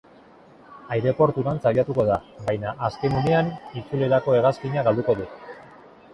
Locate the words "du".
5.23-5.31